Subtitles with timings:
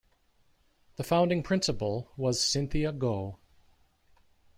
[0.95, 3.37] The founding Principal was Cynthia Goh.